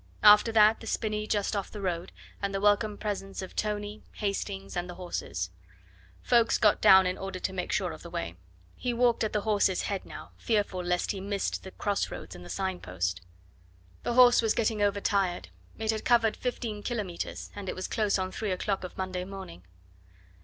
[0.23, 2.11] After that the spinney just off the road,
[2.41, 5.51] and the welcome presence of Tony, Hastings, and the horses.
[6.23, 8.35] Ffoulkes got down in order to make sure of the way.
[8.75, 12.43] He walked at the horse's head now, fearful lest he missed the cross roads and
[12.43, 13.21] the sign post.
[14.01, 18.17] The horse was getting over tired; it had covered fifteen kilometres, and it was close
[18.17, 19.63] on three o'clock of Monday morning.